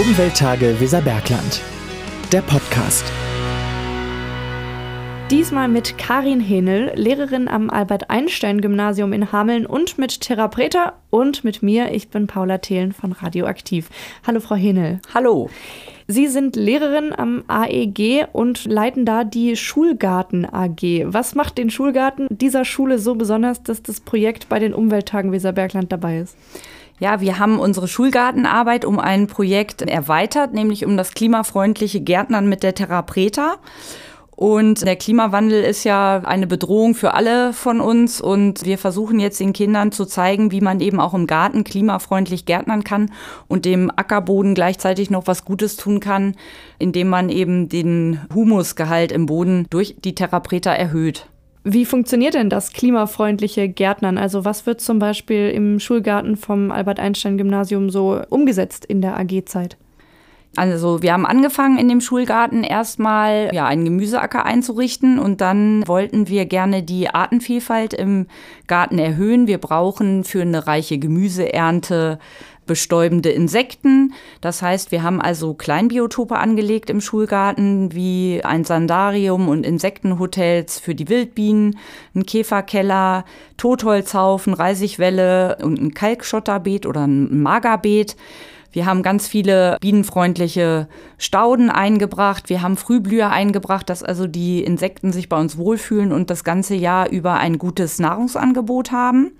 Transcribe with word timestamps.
Umwelttage 0.00 0.80
Weserbergland. 0.80 1.60
Der 2.32 2.40
Podcast. 2.40 3.04
Diesmal 5.30 5.68
mit 5.68 5.98
Karin 5.98 6.40
Henel, 6.40 6.92
Lehrerin 6.94 7.48
am 7.48 7.68
Albert-Einstein-Gymnasium 7.68 9.12
in 9.12 9.30
Hameln 9.30 9.66
und 9.66 9.98
mit 9.98 10.22
Therapreta 10.22 10.94
und 11.10 11.44
mit 11.44 11.62
mir. 11.62 11.92
Ich 11.92 12.08
bin 12.08 12.28
Paula 12.28 12.56
Thelen 12.56 12.92
von 12.92 13.12
Radioaktiv. 13.12 13.90
Hallo, 14.26 14.40
Frau 14.40 14.54
Henel. 14.54 15.00
Hallo. 15.12 15.50
Sie 16.08 16.28
sind 16.28 16.56
Lehrerin 16.56 17.12
am 17.12 17.44
AEG 17.48 18.26
und 18.32 18.64
leiten 18.64 19.04
da 19.04 19.24
die 19.24 19.54
Schulgarten 19.54 20.46
AG. 20.46 21.04
Was 21.04 21.34
macht 21.34 21.58
den 21.58 21.68
Schulgarten 21.68 22.26
dieser 22.30 22.64
Schule 22.64 22.98
so 22.98 23.16
besonders, 23.16 23.62
dass 23.62 23.82
das 23.82 24.00
Projekt 24.00 24.48
bei 24.48 24.58
den 24.58 24.72
Umwelttagen 24.72 25.30
Weserbergland 25.30 25.92
dabei 25.92 26.20
ist? 26.20 26.38
Ja, 27.00 27.22
wir 27.22 27.38
haben 27.38 27.58
unsere 27.58 27.88
Schulgartenarbeit 27.88 28.84
um 28.84 28.98
ein 28.98 29.26
Projekt 29.26 29.80
erweitert, 29.80 30.52
nämlich 30.52 30.84
um 30.84 30.98
das 30.98 31.12
klimafreundliche 31.14 32.02
Gärtnern 32.02 32.46
mit 32.46 32.62
der 32.62 32.74
Therapreta. 32.74 33.56
Und 34.36 34.82
der 34.82 34.96
Klimawandel 34.96 35.62
ist 35.62 35.84
ja 35.84 36.20
eine 36.24 36.46
Bedrohung 36.46 36.94
für 36.94 37.14
alle 37.14 37.54
von 37.54 37.80
uns. 37.80 38.20
Und 38.20 38.66
wir 38.66 38.76
versuchen 38.76 39.18
jetzt 39.18 39.40
den 39.40 39.54
Kindern 39.54 39.92
zu 39.92 40.04
zeigen, 40.04 40.50
wie 40.50 40.60
man 40.60 40.80
eben 40.80 41.00
auch 41.00 41.14
im 41.14 41.26
Garten 41.26 41.64
klimafreundlich 41.64 42.44
gärtnern 42.44 42.84
kann 42.84 43.10
und 43.48 43.64
dem 43.64 43.90
Ackerboden 43.90 44.54
gleichzeitig 44.54 45.08
noch 45.08 45.26
was 45.26 45.46
Gutes 45.46 45.76
tun 45.76 46.00
kann, 46.00 46.36
indem 46.78 47.08
man 47.08 47.30
eben 47.30 47.70
den 47.70 48.20
Humusgehalt 48.34 49.10
im 49.10 49.24
Boden 49.24 49.66
durch 49.70 49.96
die 50.04 50.14
Therapreta 50.14 50.72
erhöht. 50.72 51.30
Wie 51.62 51.84
funktioniert 51.84 52.34
denn 52.34 52.48
das 52.48 52.72
klimafreundliche 52.72 53.68
Gärtnern? 53.68 54.16
Also 54.16 54.44
was 54.44 54.64
wird 54.64 54.80
zum 54.80 54.98
Beispiel 54.98 55.50
im 55.50 55.78
Schulgarten 55.78 56.36
vom 56.36 56.70
Albert-Einstein-Gymnasium 56.70 57.90
so 57.90 58.20
umgesetzt 58.30 58.86
in 58.86 59.02
der 59.02 59.18
AG-Zeit? 59.18 59.76
Also 60.56 61.00
wir 61.00 61.12
haben 61.12 61.26
angefangen 61.26 61.78
in 61.78 61.88
dem 61.88 62.00
Schulgarten 62.00 62.64
erstmal 62.64 63.50
ja, 63.54 63.66
einen 63.66 63.84
Gemüseacker 63.84 64.44
einzurichten 64.44 65.18
und 65.20 65.40
dann 65.40 65.86
wollten 65.86 66.28
wir 66.28 66.44
gerne 66.46 66.82
die 66.82 67.08
Artenvielfalt 67.08 67.94
im 67.94 68.26
Garten 68.66 68.98
erhöhen. 68.98 69.46
Wir 69.46 69.58
brauchen 69.58 70.24
für 70.24 70.42
eine 70.42 70.66
reiche 70.66 70.98
Gemüseernte 70.98 72.18
bestäubende 72.70 73.30
Insekten. 73.30 74.14
Das 74.40 74.62
heißt, 74.62 74.92
wir 74.92 75.02
haben 75.02 75.20
also 75.20 75.54
Kleinbiotope 75.54 76.38
angelegt 76.38 76.88
im 76.88 77.00
Schulgarten, 77.00 77.92
wie 77.92 78.42
ein 78.44 78.62
Sandarium 78.62 79.48
und 79.48 79.66
Insektenhotels 79.66 80.78
für 80.78 80.94
die 80.94 81.08
Wildbienen, 81.08 81.80
ein 82.14 82.24
Käferkeller, 82.24 83.24
Totholzhaufen, 83.56 84.54
Reisigwelle 84.54 85.58
und 85.62 85.80
ein 85.80 85.94
Kalkschotterbeet 85.94 86.86
oder 86.86 87.08
ein 87.08 87.42
Magerbeet. 87.42 88.14
Wir 88.70 88.86
haben 88.86 89.02
ganz 89.02 89.26
viele 89.26 89.76
bienenfreundliche 89.80 90.86
Stauden 91.18 91.70
eingebracht. 91.70 92.48
Wir 92.50 92.62
haben 92.62 92.76
Frühblüher 92.76 93.30
eingebracht, 93.30 93.90
dass 93.90 94.04
also 94.04 94.28
die 94.28 94.62
Insekten 94.62 95.12
sich 95.12 95.28
bei 95.28 95.40
uns 95.40 95.58
wohlfühlen 95.58 96.12
und 96.12 96.30
das 96.30 96.44
ganze 96.44 96.76
Jahr 96.76 97.10
über 97.10 97.34
ein 97.34 97.58
gutes 97.58 97.98
Nahrungsangebot 97.98 98.92
haben. 98.92 99.32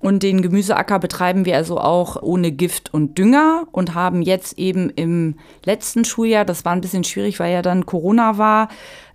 Und 0.00 0.22
den 0.22 0.42
Gemüseacker 0.42 0.98
betreiben 0.98 1.44
wir 1.44 1.56
also 1.56 1.78
auch 1.78 2.22
ohne 2.22 2.52
Gift 2.52 2.94
und 2.94 3.18
Dünger 3.18 3.64
und 3.72 3.94
haben 3.94 4.22
jetzt 4.22 4.58
eben 4.58 4.90
im 4.90 5.34
letzten 5.64 6.04
Schuljahr, 6.04 6.44
das 6.44 6.64
war 6.64 6.72
ein 6.72 6.80
bisschen 6.80 7.04
schwierig, 7.04 7.40
weil 7.40 7.52
ja 7.52 7.62
dann 7.62 7.86
Corona 7.86 8.38
war, 8.38 8.68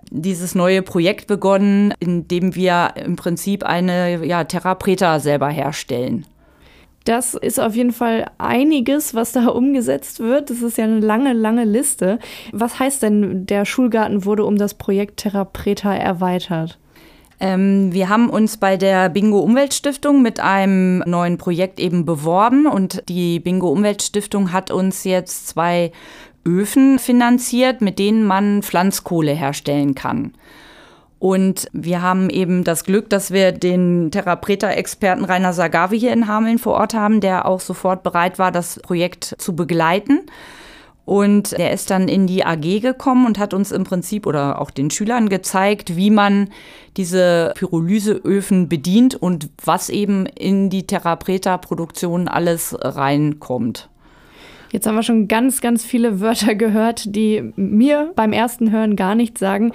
dieses 0.09 0.55
neue 0.55 0.81
Projekt 0.81 1.27
begonnen, 1.27 1.93
in 1.99 2.27
dem 2.27 2.55
wir 2.55 2.93
im 2.95 3.15
Prinzip 3.15 3.63
eine 3.63 4.25
ja, 4.25 4.43
Therapreta 4.43 5.19
selber 5.19 5.49
herstellen. 5.49 6.25
Das 7.05 7.33
ist 7.33 7.59
auf 7.59 7.75
jeden 7.75 7.91
Fall 7.91 8.31
einiges, 8.37 9.13
was 9.13 9.33
da 9.33 9.47
umgesetzt 9.49 10.19
wird. 10.19 10.49
Das 10.49 10.61
ist 10.61 10.77
ja 10.77 10.85
eine 10.85 10.99
lange, 10.99 11.33
lange 11.33 11.65
Liste. 11.65 12.19
Was 12.51 12.79
heißt 12.79 13.03
denn, 13.03 13.45
der 13.45 13.65
Schulgarten 13.65 14.25
wurde 14.25 14.45
um 14.45 14.57
das 14.57 14.73
Projekt 14.73 15.17
Therapreta 15.17 15.93
erweitert? 15.93 16.79
Ähm, 17.39 17.93
wir 17.93 18.09
haben 18.09 18.29
uns 18.29 18.57
bei 18.57 18.77
der 18.77 19.09
Bingo 19.09 19.39
Umweltstiftung 19.39 20.21
mit 20.21 20.39
einem 20.39 20.99
neuen 21.05 21.37
Projekt 21.37 21.79
eben 21.79 22.05
beworben 22.05 22.65
und 22.65 23.03
die 23.09 23.39
Bingo 23.39 23.69
Umweltstiftung 23.69 24.51
hat 24.51 24.71
uns 24.71 25.03
jetzt 25.03 25.47
zwei 25.47 25.91
Öfen 26.45 26.99
finanziert, 26.99 27.81
mit 27.81 27.99
denen 27.99 28.25
man 28.25 28.63
Pflanzkohle 28.63 29.31
herstellen 29.31 29.95
kann. 29.95 30.33
Und 31.19 31.69
wir 31.71 32.01
haben 32.01 32.29
eben 32.29 32.65
das 32.65 32.83
Glück, 32.83 33.09
dass 33.09 33.31
wir 33.31 33.53
den 33.53 34.11
Therapreta-Experten 34.11 35.23
Rainer 35.23 35.53
Sagavi 35.53 35.97
hier 35.97 36.11
in 36.11 36.27
Hameln 36.27 36.59
vor 36.59 36.73
Ort 36.73 36.93
haben, 36.93 37.21
der 37.21 37.45
auch 37.45 37.61
sofort 37.61 38.03
bereit 38.03 38.39
war, 38.39 38.51
das 38.51 38.81
Projekt 38.81 39.35
zu 39.37 39.55
begleiten. 39.55 40.23
Und 41.05 41.51
er 41.53 41.71
ist 41.73 41.89
dann 41.89 42.07
in 42.07 42.27
die 42.27 42.45
AG 42.45 42.79
gekommen 42.79 43.25
und 43.25 43.37
hat 43.37 43.53
uns 43.53 43.71
im 43.71 43.83
Prinzip 43.83 44.25
oder 44.25 44.61
auch 44.61 44.71
den 44.71 44.89
Schülern 44.89 45.27
gezeigt, 45.27 45.97
wie 45.97 46.09
man 46.09 46.49
diese 46.95 47.51
Pyrolyseöfen 47.55 48.69
bedient 48.69 49.15
und 49.15 49.49
was 49.63 49.89
eben 49.89 50.25
in 50.25 50.69
die 50.69 50.87
Therapreta-Produktion 50.87 52.27
alles 52.29 52.75
reinkommt. 52.79 53.89
Jetzt 54.73 54.87
haben 54.87 54.95
wir 54.95 55.03
schon 55.03 55.27
ganz, 55.27 55.61
ganz 55.61 55.85
viele 55.85 56.19
Wörter 56.19 56.55
gehört, 56.55 57.15
die 57.15 57.53
mir 57.55 58.11
beim 58.15 58.33
ersten 58.33 58.71
Hören 58.71 58.95
gar 58.95 59.13
nichts 59.13 59.39
sagen. 59.39 59.71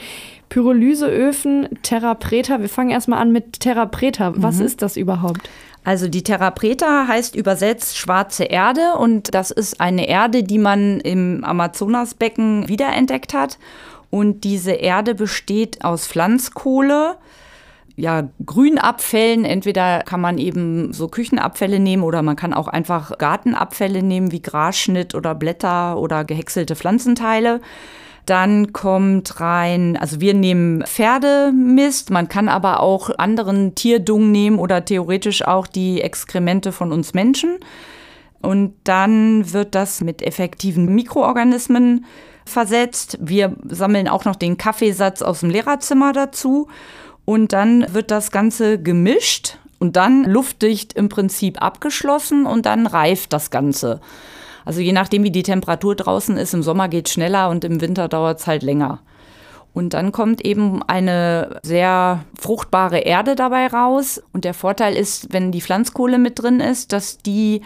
Pyrolyseöfen, 0.49 1.69
Therapreta. 1.85 2.61
Wir 2.61 2.69
fangen 2.69 2.91
erstmal 2.91 3.21
an 3.21 3.31
mit 3.31 3.61
Therapreta. 3.61 4.33
Was 4.35 4.57
mhm. 4.57 4.67
ist 4.67 4.83
das 4.83 4.97
überhaupt? 4.97 5.49
Also 5.85 6.09
die 6.09 6.25
Therapreta 6.25 7.07
heißt 7.07 7.37
übersetzt 7.37 7.97
schwarze 7.97 8.43
Erde 8.45 8.95
und 8.99 9.35
das 9.35 9.53
ist 9.53 9.81
eine 9.81 10.09
Erde, 10.09 10.43
die 10.43 10.59
man 10.59 10.99
im 10.99 11.45
Amazonasbecken 11.45 12.69
wiederentdeckt 12.69 13.35
hat. 13.35 13.57
Und 14.11 14.43
diese 14.43 14.73
Erde 14.73 15.15
besteht 15.15 15.85
aus 15.85 16.09
Pflanzkohle, 16.09 17.19
ja, 17.99 18.29
Grünabfällen. 18.47 19.45
Entweder 19.45 20.01
kann 20.05 20.21
man 20.21 20.39
eben 20.39 20.93
so 20.93 21.09
Küchenabfälle 21.09 21.81
nehmen 21.81 22.05
oder 22.05 22.23
man 22.23 22.37
kann 22.37 22.55
auch 22.55 22.69
einfach 22.69 23.19
Gartenabfälle 23.19 24.03
nehmen, 24.03 24.31
wie 24.31 24.41
Grasschnitt 24.41 25.15
oder 25.15 25.35
Blätter 25.35 25.99
oder 25.99 26.25
gehäckselte 26.25 26.77
Pflanzenteile. 26.77 27.61
Dann 28.25 28.73
kommt 28.73 29.41
rein, 29.41 29.97
also 29.97 30.21
wir 30.21 30.35
nehmen 30.35 30.85
Pferdemist, 30.85 32.11
man 32.11 32.29
kann 32.29 32.49
aber 32.49 32.81
auch 32.81 33.11
anderen 33.19 33.75
Tierdung 33.75 34.31
nehmen 34.31 34.59
oder 34.59 34.85
theoretisch 34.85 35.43
auch 35.43 35.67
die 35.67 36.03
Exkremente 36.03 36.71
von 36.71 36.93
uns 36.93 37.15
Menschen. 37.15 37.59
Und 38.41 38.75
dann 38.85 39.53
wird 39.53 39.75
das 39.75 40.03
mit 40.03 40.23
effektiven 40.23 40.95
Mikroorganismen 40.95 42.05
versetzt. 42.45 43.19
Wir 43.21 43.57
sammeln 43.65 44.09
auch 44.09 44.25
noch 44.25 44.37
den 44.37 44.57
Kaffeesatz 44.57 45.23
aus 45.23 45.41
dem 45.41 45.51
Lehrerzimmer 45.51 46.13
dazu. 46.13 46.69
Und 47.29 47.53
dann 47.53 47.93
wird 47.93 48.11
das 48.11 48.31
Ganze 48.31 48.81
gemischt 48.81 49.59
und 49.79 49.97
dann 49.97 50.25
luftdicht 50.25 50.95
im 50.95 51.11
Prinzip 51.11 51.61
abgeschlossen 51.61 52.47
und 52.47 52.65
dann 52.65 52.87
reift 52.87 53.35
das 53.35 53.51
Ganze. 53.51 54.01
Also 54.65 54.81
je 54.81 54.93
nachdem, 54.93 55.25
wie 55.25 55.31
die 55.31 55.43
Temperatur 55.43 55.95
draußen 55.95 56.39
ist, 56.39 56.55
im 56.55 56.63
Sommer 56.63 56.89
geht 56.89 57.07
es 57.07 57.13
schneller 57.13 57.51
und 57.51 57.67
im 57.67 57.83
Winter 57.83 58.09
dauert 58.09 58.41
es 58.41 58.47
halt 58.47 58.63
länger. 58.63 59.01
Und 59.75 59.93
dann 59.93 60.11
kommt 60.11 60.43
eben 60.43 60.83
eine 60.83 61.61
sehr 61.63 62.25
fruchtbare 62.35 63.01
Erde 63.01 63.37
dabei 63.37 63.67
raus. 63.67 64.23
Und 64.33 64.47
der 64.47 64.55
Vorteil 64.55 64.97
ist, 64.97 65.31
wenn 65.31 65.53
die 65.53 65.61
Pflanzkohle 65.61 66.17
mit 66.17 66.41
drin 66.41 66.61
ist, 66.61 66.95
dass 66.95 67.19
die 67.19 67.61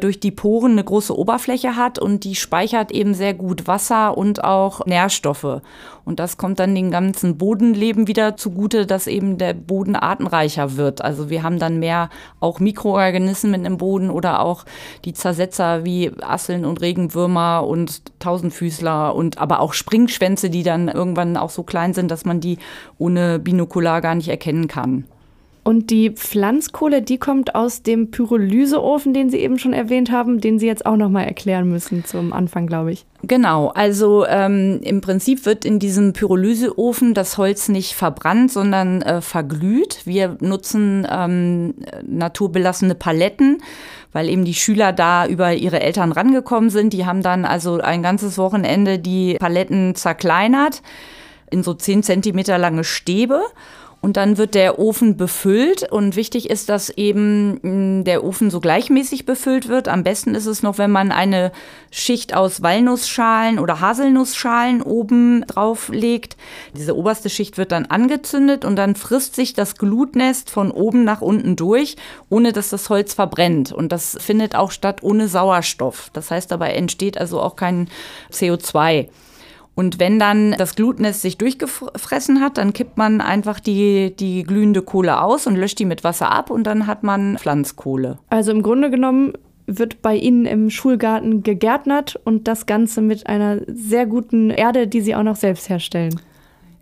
durch 0.00 0.20
die 0.20 0.30
Poren 0.30 0.72
eine 0.72 0.84
große 0.84 1.16
Oberfläche 1.16 1.74
hat 1.74 1.98
und 1.98 2.22
die 2.22 2.36
speichert 2.36 2.92
eben 2.92 3.14
sehr 3.14 3.34
gut 3.34 3.66
Wasser 3.66 4.16
und 4.16 4.44
auch 4.44 4.86
Nährstoffe. 4.86 5.60
Und 6.04 6.20
das 6.20 6.38
kommt 6.38 6.60
dann 6.60 6.74
den 6.74 6.90
ganzen 6.90 7.36
Bodenleben 7.36 8.06
wieder 8.06 8.36
zugute, 8.36 8.86
dass 8.86 9.08
eben 9.08 9.38
der 9.38 9.54
Boden 9.54 9.96
artenreicher 9.96 10.76
wird. 10.76 11.02
Also 11.02 11.30
wir 11.30 11.42
haben 11.42 11.58
dann 11.58 11.80
mehr 11.80 12.10
auch 12.38 12.60
Mikroorganismen 12.60 13.64
im 13.64 13.76
Boden 13.76 14.08
oder 14.10 14.40
auch 14.40 14.64
die 15.04 15.14
Zersetzer 15.14 15.84
wie 15.84 16.12
Asseln 16.22 16.64
und 16.64 16.80
Regenwürmer 16.80 17.66
und 17.66 18.02
Tausendfüßler 18.20 19.16
und 19.16 19.38
aber 19.38 19.58
auch 19.58 19.72
Springschwänze, 19.72 20.48
die 20.48 20.62
dann 20.62 20.88
irgendwann 20.88 21.36
auch 21.36 21.50
so 21.50 21.64
klein 21.64 21.92
sind, 21.92 22.10
dass 22.10 22.24
man 22.24 22.40
die 22.40 22.58
ohne 22.98 23.40
Binokular 23.40 24.00
gar 24.00 24.14
nicht 24.14 24.28
erkennen 24.28 24.68
kann. 24.68 25.06
Und 25.68 25.90
die 25.90 26.12
Pflanzkohle, 26.12 27.02
die 27.02 27.18
kommt 27.18 27.54
aus 27.54 27.82
dem 27.82 28.10
Pyrolyseofen, 28.10 29.12
den 29.12 29.28
Sie 29.28 29.36
eben 29.36 29.58
schon 29.58 29.74
erwähnt 29.74 30.10
haben, 30.10 30.40
den 30.40 30.58
Sie 30.58 30.66
jetzt 30.66 30.86
auch 30.86 30.96
noch 30.96 31.10
mal 31.10 31.24
erklären 31.24 31.68
müssen 31.68 32.06
zum 32.06 32.32
Anfang, 32.32 32.66
glaube 32.66 32.92
ich. 32.92 33.04
Genau, 33.22 33.68
also 33.74 34.24
ähm, 34.26 34.80
im 34.82 35.02
Prinzip 35.02 35.44
wird 35.44 35.66
in 35.66 35.78
diesem 35.78 36.14
Pyrolyseofen 36.14 37.12
das 37.12 37.36
Holz 37.36 37.68
nicht 37.68 37.92
verbrannt, 37.92 38.50
sondern 38.50 39.02
äh, 39.02 39.20
verglüht. 39.20 40.06
Wir 40.06 40.38
nutzen 40.40 41.06
ähm, 41.10 41.74
naturbelassene 42.02 42.94
Paletten, 42.94 43.58
weil 44.14 44.30
eben 44.30 44.46
die 44.46 44.54
Schüler 44.54 44.94
da 44.94 45.26
über 45.26 45.52
ihre 45.52 45.80
Eltern 45.80 46.12
rangekommen 46.12 46.70
sind. 46.70 46.94
Die 46.94 47.04
haben 47.04 47.20
dann 47.20 47.44
also 47.44 47.78
ein 47.78 48.02
ganzes 48.02 48.38
Wochenende 48.38 48.98
die 48.98 49.34
Paletten 49.34 49.94
zerkleinert 49.94 50.80
in 51.50 51.62
so 51.62 51.74
zehn 51.74 52.02
Zentimeter 52.02 52.56
lange 52.56 52.84
Stäbe 52.84 53.42
Und 54.00 54.16
dann 54.16 54.38
wird 54.38 54.54
der 54.54 54.78
Ofen 54.78 55.16
befüllt 55.16 55.90
und 55.90 56.14
wichtig 56.14 56.50
ist, 56.50 56.68
dass 56.68 56.88
eben 56.88 57.98
mm, 58.00 58.04
der 58.04 58.22
Ofen 58.22 58.48
so 58.48 58.60
gleichmäßig 58.60 59.26
befüllt 59.26 59.68
wird. 59.68 59.88
Am 59.88 60.04
besten 60.04 60.36
ist 60.36 60.46
es 60.46 60.62
noch, 60.62 60.78
wenn 60.78 60.92
man 60.92 61.10
eine 61.10 61.50
Schicht 61.90 62.34
aus 62.34 62.62
Walnussschalen 62.62 63.58
oder 63.58 63.80
Haselnussschalen 63.80 64.82
oben 64.82 65.44
drauf 65.48 65.88
legt. 65.88 66.36
Diese 66.76 66.96
oberste 66.96 67.28
Schicht 67.28 67.58
wird 67.58 67.72
dann 67.72 67.86
angezündet 67.86 68.64
und 68.64 68.76
dann 68.76 68.94
frisst 68.94 69.34
sich 69.34 69.54
das 69.54 69.76
Glutnest 69.76 70.48
von 70.48 70.70
oben 70.70 71.02
nach 71.02 71.20
unten 71.20 71.56
durch, 71.56 71.96
ohne 72.28 72.52
dass 72.52 72.70
das 72.70 72.90
Holz 72.90 73.14
verbrennt. 73.14 73.72
Und 73.72 73.90
das 73.90 74.16
findet 74.20 74.54
auch 74.54 74.70
statt 74.70 75.02
ohne 75.02 75.26
Sauerstoff. 75.26 76.10
Das 76.12 76.30
heißt, 76.30 76.52
dabei 76.52 76.74
entsteht 76.74 77.18
also 77.18 77.40
auch 77.40 77.56
kein 77.56 77.88
CO2. 78.32 79.08
Und 79.78 80.00
wenn 80.00 80.18
dann 80.18 80.56
das 80.58 80.74
Glutnest 80.74 81.22
sich 81.22 81.38
durchgefressen 81.38 82.40
hat, 82.40 82.58
dann 82.58 82.72
kippt 82.72 82.96
man 82.96 83.20
einfach 83.20 83.60
die, 83.60 84.12
die 84.12 84.42
glühende 84.42 84.82
Kohle 84.82 85.22
aus 85.22 85.46
und 85.46 85.54
löscht 85.54 85.78
die 85.78 85.84
mit 85.84 86.02
Wasser 86.02 86.32
ab 86.32 86.50
und 86.50 86.64
dann 86.64 86.88
hat 86.88 87.04
man 87.04 87.38
Pflanzkohle. 87.38 88.18
Also 88.28 88.50
im 88.50 88.64
Grunde 88.64 88.90
genommen 88.90 89.34
wird 89.66 90.02
bei 90.02 90.16
Ihnen 90.16 90.46
im 90.46 90.70
Schulgarten 90.70 91.44
gegärtnert 91.44 92.18
und 92.24 92.48
das 92.48 92.66
Ganze 92.66 93.02
mit 93.02 93.28
einer 93.28 93.60
sehr 93.68 94.06
guten 94.06 94.50
Erde, 94.50 94.88
die 94.88 95.00
Sie 95.00 95.14
auch 95.14 95.22
noch 95.22 95.36
selbst 95.36 95.68
herstellen. 95.68 96.20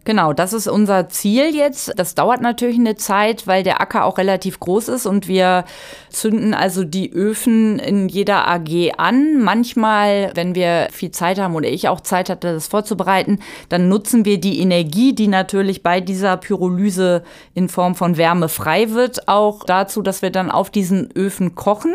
Genau, 0.06 0.32
das 0.32 0.53
ist 0.53 0.69
unser 0.69 1.08
Ziel 1.08 1.53
jetzt. 1.53 1.93
Das 1.97 2.14
dauert 2.14 2.41
natürlich 2.41 2.79
eine 2.79 2.94
Zeit, 2.94 3.49
weil 3.49 3.64
der 3.64 3.81
Acker 3.81 4.05
auch 4.05 4.19
relativ 4.19 4.61
groß 4.61 4.87
ist 4.87 5.05
und 5.05 5.26
wir 5.26 5.64
zünden 6.11 6.55
also 6.55 6.85
die 6.85 7.12
Öfen 7.12 7.81
in 7.81 8.08
jeder 8.08 8.47
AG 8.47 8.93
an. 8.99 9.43
Manchmal, 9.43 10.31
wenn 10.37 10.55
wir 10.55 10.87
viel 10.93 11.11
Zeit 11.11 11.41
haben 11.41 11.56
oder 11.56 11.69
ich 11.69 11.88
auch 11.88 12.00
Zeit 12.00 12.31
hatte, 12.31 12.53
das 12.53 12.69
vorzubereiten, 12.69 13.41
dann 13.69 13.88
nutzen 13.88 14.25
wir 14.25 14.38
die 14.38 14.61
Energie, 14.61 15.12
die 15.12 15.26
natürlich 15.26 15.82
bei 15.82 16.00
dieser 16.00 16.37
Pyrolyse 16.37 17.25
in 17.55 17.69
Form 17.69 17.97
von 17.97 18.17
Wärme 18.17 18.49
frei 18.49 18.93
wird, 18.93 19.26
auch 19.26 19.64
dazu, 19.64 20.02
dass 20.02 20.23
wir 20.23 20.31
dann 20.31 20.52
auf 20.52 20.70
diesen 20.70 21.11
Öfen 21.17 21.56
kochen. 21.56 21.93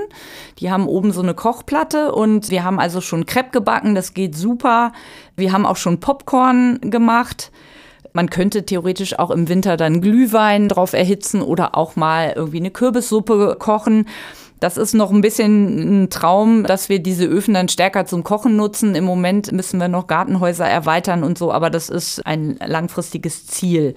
Die 0.59 0.69
haben 0.69 0.85
oben 0.85 1.13
so 1.13 1.21
eine 1.21 1.33
Kochplatte 1.33 2.11
und 2.11 2.49
wir 2.49 2.65
haben 2.65 2.77
also 2.77 2.99
schon 2.99 3.25
Crepe 3.25 3.51
gebacken, 3.51 3.95
das 3.95 4.13
geht 4.13 4.35
super. 4.35 4.91
Wir 5.37 5.53
haben 5.53 5.65
auch 5.65 5.77
schon 5.77 6.01
Popcorn 6.01 6.81
gemacht. 6.81 7.53
Man 8.13 8.29
könnte 8.29 8.65
theoretisch 8.65 9.17
auch 9.17 9.31
im 9.31 9.47
Winter 9.47 9.77
dann 9.77 10.01
Glühwein 10.01 10.67
drauf 10.67 10.93
erhitzen 10.93 11.41
oder 11.41 11.75
auch 11.75 11.95
mal 11.95 12.33
irgendwie 12.35 12.59
eine 12.59 12.71
Kürbissuppe 12.71 13.55
kochen. 13.57 14.07
Das 14.59 14.77
ist 14.77 14.93
noch 14.93 15.09
ein 15.09 15.21
bisschen 15.21 16.03
ein 16.03 16.09
Traum, 16.11 16.65
dass 16.65 16.87
wir 16.87 16.99
diese 16.99 17.25
Öfen 17.25 17.55
dann 17.55 17.67
stärker 17.67 18.05
zum 18.05 18.23
Kochen 18.23 18.55
nutzen. 18.55 18.93
Im 18.93 19.05
Moment 19.05 19.51
müssen 19.51 19.79
wir 19.79 19.87
noch 19.87 20.05
Gartenhäuser 20.05 20.67
erweitern 20.67 21.23
und 21.23 21.37
so, 21.37 21.51
aber 21.51 21.69
das 21.71 21.89
ist 21.89 22.25
ein 22.27 22.59
langfristiges 22.63 23.47
Ziel. 23.47 23.95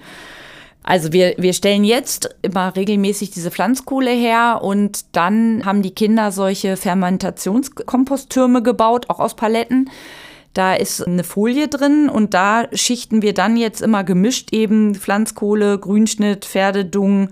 Also 0.81 1.13
wir, 1.13 1.33
wir 1.37 1.53
stellen 1.53 1.83
jetzt 1.83 2.35
immer 2.41 2.75
regelmäßig 2.75 3.31
diese 3.31 3.51
Pflanzkohle 3.51 4.11
her 4.11 4.61
und 4.63 5.15
dann 5.15 5.65
haben 5.65 5.81
die 5.81 5.95
Kinder 5.95 6.31
solche 6.31 6.77
Fermentationskomposttürme 6.77 8.61
gebaut, 8.61 9.09
auch 9.09 9.19
aus 9.19 9.35
Paletten. 9.35 9.89
Da 10.55 10.73
ist 10.73 11.05
eine 11.05 11.25
Folie 11.25 11.67
drin 11.67 12.07
und 12.07 12.33
da 12.33 12.67
schichten 12.71 13.21
wir 13.21 13.33
dann 13.33 13.57
jetzt 13.57 13.81
immer 13.81 14.05
gemischt 14.05 14.53
eben 14.53 14.95
Pflanzkohle, 14.95 15.77
Grünschnitt, 15.77 16.45
Pferdedung, 16.45 17.29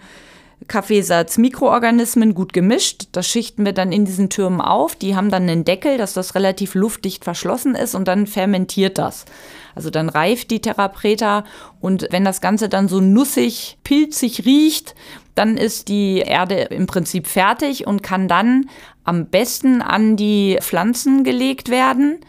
Kaffeesatz, 0.68 1.38
Mikroorganismen 1.38 2.34
gut 2.34 2.52
gemischt. 2.52 3.08
Das 3.14 3.26
schichten 3.26 3.64
wir 3.64 3.72
dann 3.72 3.94
in 3.94 4.04
diesen 4.04 4.30
Türmen 4.30 4.60
auf. 4.60 4.98
Die 4.98 5.16
haben 5.16 5.32
dann 5.32 5.44
einen 5.44 5.64
Deckel, 5.64 5.98
dass 5.98 6.12
das 6.12 6.36
relativ 6.36 6.76
luftdicht 6.76 7.24
verschlossen 7.24 7.76
ist 7.76 7.96
und 7.96 8.10
dann 8.10 8.28
fermentiert 8.28 8.98
das. 8.98 9.24
Also 9.74 9.90
dann 9.90 10.10
reift 10.10 10.52
die 10.52 10.60
Therapreta 10.60 11.46
und 11.80 12.10
wenn 12.12 12.26
das 12.26 12.42
Ganze 12.42 12.68
dann 12.68 12.90
so 12.90 13.00
nussig, 13.00 13.78
pilzig 13.86 14.46
riecht, 14.46 14.96
dann 15.34 15.56
ist 15.56 15.88
die 15.88 16.18
Erde 16.18 16.56
im 16.56 16.88
Prinzip 16.88 17.28
fertig 17.28 17.88
und 17.88 18.04
kann 18.04 18.28
dann 18.28 18.70
am 19.06 19.28
besten 19.28 19.82
an 19.82 20.18
die 20.18 20.58
Pflanzen 20.62 21.24
gelegt 21.24 21.70
werden. 21.70 22.20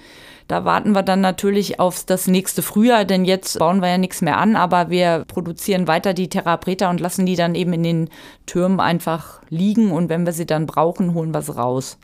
Da 0.46 0.64
warten 0.64 0.92
wir 0.92 1.02
dann 1.02 1.22
natürlich 1.22 1.80
auf 1.80 2.04
das 2.04 2.26
nächste 2.26 2.60
Frühjahr, 2.60 3.04
denn 3.04 3.24
jetzt 3.24 3.58
bauen 3.58 3.80
wir 3.80 3.88
ja 3.88 3.98
nichts 3.98 4.20
mehr 4.20 4.36
an, 4.38 4.56
aber 4.56 4.90
wir 4.90 5.24
produzieren 5.26 5.86
weiter 5.88 6.12
die 6.12 6.28
Therapreta 6.28 6.90
und 6.90 7.00
lassen 7.00 7.24
die 7.24 7.36
dann 7.36 7.54
eben 7.54 7.72
in 7.72 7.82
den 7.82 8.10
Türmen 8.44 8.78
einfach 8.78 9.40
liegen 9.48 9.90
und 9.90 10.10
wenn 10.10 10.26
wir 10.26 10.32
sie 10.32 10.46
dann 10.46 10.66
brauchen, 10.66 11.14
holen 11.14 11.32
wir 11.32 11.40
sie 11.40 11.56
raus. 11.56 11.98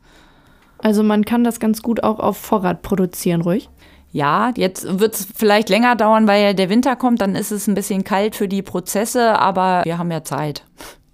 Also 0.78 1.02
man 1.02 1.26
kann 1.26 1.44
das 1.44 1.60
ganz 1.60 1.82
gut 1.82 2.02
auch 2.02 2.18
auf 2.18 2.38
Vorrat 2.38 2.80
produzieren, 2.80 3.42
ruhig. 3.42 3.68
Ja, 4.12 4.52
jetzt 4.56 4.98
wird 4.98 5.14
es 5.14 5.28
vielleicht 5.36 5.68
länger 5.68 5.94
dauern, 5.94 6.26
weil 6.26 6.42
ja 6.42 6.52
der 6.52 6.68
Winter 6.68 6.96
kommt, 6.96 7.20
dann 7.20 7.36
ist 7.36 7.52
es 7.52 7.68
ein 7.68 7.74
bisschen 7.74 8.02
kalt 8.02 8.34
für 8.34 8.48
die 8.48 8.62
Prozesse, 8.62 9.38
aber 9.38 9.82
wir 9.84 9.98
haben 9.98 10.10
ja 10.10 10.24
Zeit. 10.24 10.64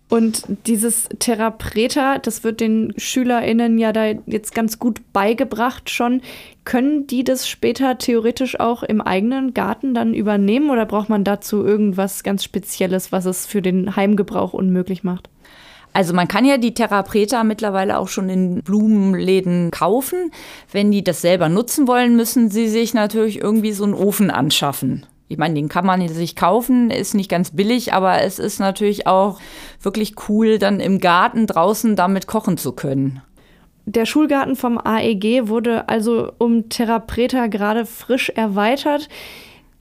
Und 0.08 0.44
dieses 0.66 1.08
Therapreta, 1.18 2.18
das 2.18 2.44
wird 2.44 2.60
den 2.60 2.94
SchülerInnen 2.96 3.76
ja 3.76 3.92
da 3.92 4.12
jetzt 4.26 4.54
ganz 4.54 4.78
gut 4.78 5.00
beigebracht 5.12 5.90
schon. 5.90 6.22
Können 6.64 7.08
die 7.08 7.24
das 7.24 7.48
später 7.48 7.98
theoretisch 7.98 8.60
auch 8.60 8.84
im 8.84 9.00
eigenen 9.00 9.52
Garten 9.52 9.94
dann 9.94 10.14
übernehmen 10.14 10.70
oder 10.70 10.86
braucht 10.86 11.08
man 11.08 11.24
dazu 11.24 11.64
irgendwas 11.64 12.22
ganz 12.22 12.44
Spezielles, 12.44 13.10
was 13.10 13.24
es 13.24 13.46
für 13.46 13.62
den 13.62 13.96
Heimgebrauch 13.96 14.52
unmöglich 14.52 15.02
macht? 15.02 15.28
Also 15.92 16.12
man 16.12 16.28
kann 16.28 16.44
ja 16.44 16.58
die 16.58 16.74
Therapreta 16.74 17.42
mittlerweile 17.42 17.98
auch 17.98 18.08
schon 18.08 18.28
in 18.28 18.62
Blumenläden 18.62 19.70
kaufen. 19.70 20.30
Wenn 20.70 20.92
die 20.92 21.02
das 21.02 21.22
selber 21.22 21.48
nutzen 21.48 21.88
wollen, 21.88 22.14
müssen 22.14 22.50
sie 22.50 22.68
sich 22.68 22.94
natürlich 22.94 23.40
irgendwie 23.40 23.72
so 23.72 23.84
einen 23.84 23.94
Ofen 23.94 24.30
anschaffen. 24.30 25.06
Ich 25.28 25.38
meine, 25.38 25.54
den 25.54 25.68
kann 25.68 25.84
man 25.84 26.06
sich 26.08 26.36
kaufen, 26.36 26.90
ist 26.90 27.14
nicht 27.14 27.30
ganz 27.30 27.50
billig, 27.50 27.92
aber 27.92 28.22
es 28.22 28.38
ist 28.38 28.60
natürlich 28.60 29.06
auch 29.06 29.40
wirklich 29.80 30.14
cool, 30.28 30.58
dann 30.58 30.78
im 30.78 31.00
Garten 31.00 31.46
draußen 31.46 31.96
damit 31.96 32.26
kochen 32.26 32.56
zu 32.56 32.72
können. 32.72 33.22
Der 33.86 34.06
Schulgarten 34.06 34.56
vom 34.56 34.78
AEG 34.78 35.48
wurde 35.48 35.88
also 35.88 36.32
um 36.38 36.68
Therapreta 36.68 37.46
gerade 37.46 37.86
frisch 37.86 38.30
erweitert. 38.30 39.08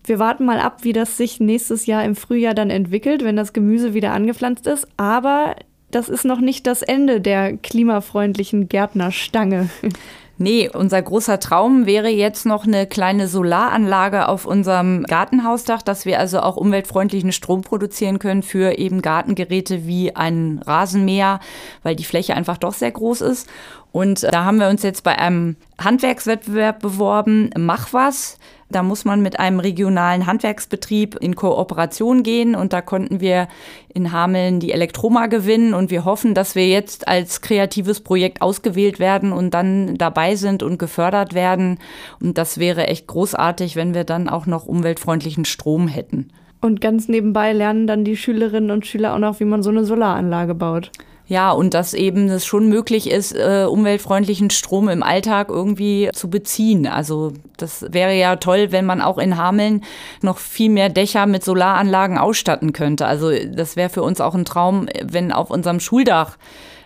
Wir 0.03 0.19
warten 0.19 0.45
mal 0.45 0.59
ab, 0.59 0.83
wie 0.83 0.94
das 0.94 1.18
sich 1.18 1.39
nächstes 1.39 1.88
Jahr 1.88 2.03
im 2.06 2.15
Frühjahr 2.15 2.53
dann 2.53 2.69
entwickelt, 2.69 3.24
wenn 3.24 3.36
das 3.36 3.53
Gemüse 3.53 3.95
wieder 3.95 4.13
angepflanzt 4.13 4.68
ist. 4.68 4.88
Aber 4.98 5.56
das 5.89 6.09
ist 6.09 6.25
noch 6.25 6.39
nicht 6.39 6.68
das 6.68 6.83
Ende 6.83 7.21
der 7.21 7.57
klimafreundlichen 7.57 8.68
Gärtnerstange. 8.69 9.69
Nee, 10.38 10.70
unser 10.70 11.02
großer 11.02 11.40
Traum 11.40 11.86
wäre 11.86 12.10
jetzt 12.10 12.46
noch 12.46 12.66
eine 12.66 12.88
kleine 12.88 13.30
Solaranlage 13.30 14.28
auf 14.28 14.46
unserem 14.46 15.04
Gartenhausdach, 15.04 15.82
dass 15.82 16.06
wir 16.06 16.20
also 16.20 16.42
auch 16.42 16.58
umweltfreundlichen 16.58 17.32
Strom 17.32 17.62
produzieren 17.62 18.20
können 18.20 18.44
für 18.44 18.78
eben 18.78 19.02
Gartengeräte 19.02 19.88
wie 19.88 20.14
ein 20.14 20.62
Rasenmäher, 20.66 21.40
weil 21.84 21.96
die 21.96 22.04
Fläche 22.04 22.36
einfach 22.36 22.58
doch 22.58 22.74
sehr 22.74 22.92
groß 22.92 23.22
ist. 23.22 23.48
Und 23.95 24.24
da 24.24 24.44
haben 24.44 24.59
wir 24.59 24.68
uns 24.68 24.83
jetzt 24.83 25.06
bei 25.06 25.18
einem 25.18 25.56
Handwerkswettbewerb 25.81 26.81
beworben, 26.81 27.50
Mach 27.57 27.94
was. 27.94 28.38
Da 28.69 28.83
muss 28.83 29.06
man 29.06 29.21
mit 29.21 29.39
einem 29.39 29.62
regionalen 29.62 30.25
Handwerksbetrieb 30.25 31.15
in 31.22 31.34
Kooperation 31.34 32.22
gehen 32.22 32.55
und 32.55 32.74
da 32.74 32.81
konnten 32.81 33.22
wir 33.22 33.48
in 33.93 34.12
Hameln 34.12 34.60
die 34.60 34.74
Elektroma 34.74 35.27
gewinnen 35.27 35.74
und 35.74 35.91
wir 35.91 36.03
hoffen, 36.03 36.34
dass 36.34 36.55
wir 36.55 36.67
jetzt 36.67 37.08
als 37.08 37.39
kreatives 37.39 38.01
Projekt 38.01 38.41
ausgewählt 38.41 39.00
werden 39.00 39.31
und 39.31 39.53
dann 39.53 39.96
dabei 39.96 40.36
sind 40.36 40.62
und 40.62 40.77
gefördert 40.77 41.34
werden. 41.34 41.79
Und 42.20 42.38
das 42.38 42.58
wäre 42.58 42.88
echt 42.88 43.08
großartig, 43.08 43.77
wenn 43.77 43.93
wir 43.93 44.03
dann 44.03 44.27
auch 44.27 44.46
noch 44.46 44.65
umweltfreundlichen 44.65 45.46
Strom 45.46 45.88
hätten. 45.88 46.34
Und 46.60 46.81
ganz 46.81 47.08
nebenbei 47.08 47.53
lernen 47.53 47.88
dann 47.88 48.03
die 48.03 48.17
Schülerinnen 48.17 48.72
und 48.72 48.86
Schüler 48.86 49.13
auch 49.13 49.20
noch, 49.20 49.39
wie 49.39 49.46
man 49.46 49.63
so 49.63 49.70
eine 49.70 49.86
Solaranlage 49.86 50.53
baut. 50.53 50.91
Ja, 51.27 51.51
und 51.51 51.74
dass 51.74 51.96
eben 51.96 52.29
es 52.29 52.46
schon 52.46 52.70
möglich 52.70 53.10
ist, 53.10 53.34
äh, 53.34 53.65
umweltfreundlichen 53.67 54.51
Strom 54.51 54.89
im 54.89 55.01
Alltag 55.01 55.50
irgendwie 55.50 56.10
zu 56.13 56.29
beziehen. 56.29 56.86
Also 56.86 57.34
das 57.58 57.86
wäre 57.89 58.13
ja 58.13 58.36
toll, 58.36 58.72
wenn 58.72 58.86
man 58.86 59.01
auch 59.01 59.17
in 59.17 59.36
Hameln 59.36 59.84
noch 60.22 60.38
viel 60.38 60.70
mehr 60.70 60.89
Dächer 60.89 61.25
mit 61.25 61.44
Solaranlagen 61.44 62.20
ausstatten 62.20 62.74
könnte. 62.74 63.08
Also 63.08 63.32
das 63.32 63.75
wäre 63.75 63.89
für 63.89 64.03
uns 64.03 64.22
auch 64.22 64.36
ein 64.36 64.46
Traum, 64.46 64.88
wenn 65.03 65.32
auf 65.32 65.50
unserem 65.50 65.79
Schuldach 65.79 66.38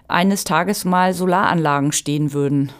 eines 0.08 0.46
Tages 0.46 0.86
mal 0.86 1.14
Solaranlagen 1.14 1.92
stehen 1.92 2.32
würden. 2.32 2.72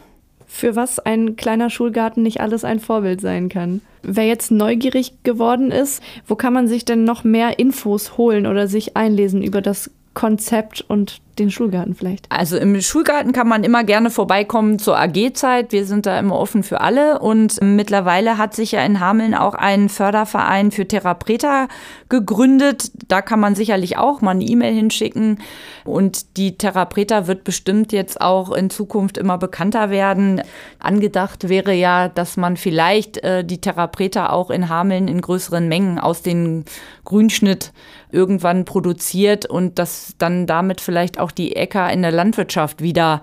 Für 0.46 0.74
was 0.76 0.98
ein 0.98 1.36
kleiner 1.36 1.70
Schulgarten 1.70 2.22
nicht 2.22 2.40
alles 2.40 2.64
ein 2.64 2.80
Vorbild 2.80 3.20
sein 3.20 3.48
kann. 3.48 3.82
Wer 4.02 4.26
jetzt 4.26 4.50
neugierig 4.50 5.22
geworden 5.22 5.70
ist, 5.70 6.02
wo 6.26 6.34
kann 6.34 6.52
man 6.52 6.66
sich 6.66 6.84
denn 6.84 7.04
noch 7.04 7.22
mehr 7.22 7.58
Infos 7.58 8.16
holen 8.16 8.46
oder 8.46 8.66
sich 8.66 8.96
einlesen 8.96 9.42
über 9.42 9.60
das 9.60 9.90
Konzept 10.12 10.84
und 10.88 11.20
den 11.38 11.50
Schulgarten 11.50 11.94
vielleicht? 11.94 12.26
Also 12.30 12.56
im 12.56 12.80
Schulgarten 12.80 13.32
kann 13.32 13.48
man 13.48 13.64
immer 13.64 13.84
gerne 13.84 14.10
vorbeikommen 14.10 14.78
zur 14.78 14.98
AG-Zeit. 14.98 15.72
Wir 15.72 15.84
sind 15.84 16.06
da 16.06 16.18
immer 16.18 16.38
offen 16.38 16.62
für 16.62 16.80
alle. 16.80 17.18
Und 17.18 17.60
mittlerweile 17.62 18.38
hat 18.38 18.54
sich 18.54 18.72
ja 18.72 18.84
in 18.84 19.00
Hameln 19.00 19.34
auch 19.34 19.54
ein 19.54 19.88
Förderverein 19.88 20.70
für 20.70 20.86
Therapreta 20.86 21.68
gegründet. 22.08 22.90
Da 23.08 23.22
kann 23.22 23.40
man 23.40 23.54
sicherlich 23.54 23.96
auch 23.96 24.20
mal 24.20 24.32
eine 24.32 24.44
E-Mail 24.44 24.74
hinschicken. 24.74 25.38
Und 25.84 26.36
die 26.36 26.58
Therapreta 26.58 27.26
wird 27.26 27.44
bestimmt 27.44 27.92
jetzt 27.92 28.20
auch 28.20 28.52
in 28.52 28.70
Zukunft 28.70 29.18
immer 29.18 29.38
bekannter 29.38 29.90
werden. 29.90 30.42
Angedacht 30.78 31.48
wäre 31.48 31.72
ja, 31.72 32.08
dass 32.08 32.36
man 32.36 32.56
vielleicht 32.56 33.18
äh, 33.18 33.44
die 33.44 33.60
Therapreta 33.60 34.30
auch 34.30 34.50
in 34.50 34.68
Hameln 34.68 35.08
in 35.08 35.20
größeren 35.20 35.68
Mengen 35.68 35.98
aus 35.98 36.22
dem 36.22 36.64
Grünschnitt 37.04 37.72
irgendwann 38.12 38.64
produziert 38.64 39.46
und 39.46 39.78
dass 39.78 40.14
dann 40.18 40.46
damit 40.46 40.80
vielleicht 40.80 41.18
auch 41.20 41.30
die 41.30 41.56
Äcker 41.56 41.92
in 41.92 42.02
der 42.02 42.12
Landwirtschaft 42.12 42.82
wieder 42.82 43.22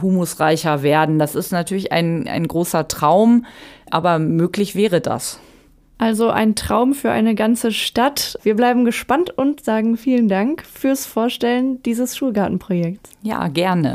humusreicher 0.00 0.82
werden. 0.82 1.18
Das 1.18 1.34
ist 1.34 1.52
natürlich 1.52 1.92
ein, 1.92 2.28
ein 2.28 2.46
großer 2.46 2.88
Traum, 2.88 3.46
aber 3.90 4.18
möglich 4.18 4.74
wäre 4.74 5.00
das. 5.00 5.40
Also 5.98 6.28
ein 6.28 6.54
Traum 6.54 6.92
für 6.92 7.10
eine 7.10 7.34
ganze 7.34 7.72
Stadt. 7.72 8.38
Wir 8.42 8.54
bleiben 8.54 8.84
gespannt 8.84 9.30
und 9.30 9.64
sagen 9.64 9.96
vielen 9.96 10.28
Dank 10.28 10.62
fürs 10.66 11.06
Vorstellen 11.06 11.82
dieses 11.84 12.16
Schulgartenprojekts. 12.16 13.12
Ja, 13.22 13.48
gerne. 13.48 13.94